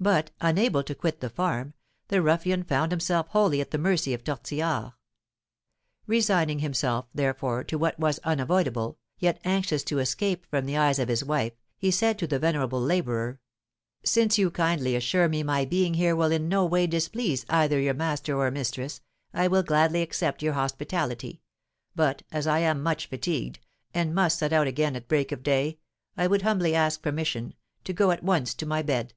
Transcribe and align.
But, 0.00 0.32
unable 0.40 0.82
to 0.82 0.94
quit 0.94 1.20
the 1.20 1.30
farm, 1.30 1.72
the 2.08 2.20
ruffian 2.20 2.64
found 2.64 2.90
himself 2.90 3.28
wholly 3.28 3.60
at 3.60 3.70
the 3.70 3.78
mercy 3.78 4.12
of 4.12 4.24
Tortillard. 4.24 4.94
Resigning 6.08 6.58
himself, 6.58 7.06
therefore, 7.14 7.62
to 7.62 7.78
what 7.78 7.96
was 7.96 8.18
unavoidable, 8.24 8.98
yet 9.20 9.40
anxious 9.44 9.84
to 9.84 10.00
escape 10.00 10.46
from 10.50 10.66
the 10.66 10.76
eyes 10.76 10.98
of 10.98 11.06
his 11.06 11.22
wife, 11.24 11.52
he 11.78 11.92
said 11.92 12.18
to 12.18 12.26
the 12.26 12.40
venerable 12.40 12.80
labourer: 12.80 13.38
"Since 14.04 14.36
you 14.36 14.50
kindly 14.50 14.96
assure 14.96 15.28
me 15.28 15.44
my 15.44 15.64
being 15.64 15.94
here 15.94 16.16
will 16.16 16.32
in 16.32 16.48
no 16.48 16.66
way 16.66 16.88
displease 16.88 17.46
either 17.48 17.78
your 17.78 17.94
master 17.94 18.36
or 18.36 18.50
mistress, 18.50 19.00
I 19.32 19.46
will 19.46 19.62
gladly 19.62 20.02
accept 20.02 20.42
your 20.42 20.54
hospitality; 20.54 21.40
but, 21.94 22.24
as 22.32 22.48
I 22.48 22.58
am 22.58 22.82
much 22.82 23.06
fatigued, 23.06 23.60
and 23.94 24.12
must 24.12 24.38
set 24.40 24.52
out 24.52 24.66
again 24.66 24.96
at 24.96 25.06
break 25.06 25.30
of 25.30 25.44
day, 25.44 25.78
I 26.16 26.26
would 26.26 26.42
humbly 26.42 26.74
ask 26.74 27.00
permission 27.00 27.54
to 27.84 27.92
go 27.92 28.10
at 28.10 28.24
once 28.24 28.54
to 28.54 28.66
my 28.66 28.82
bed." 28.82 29.14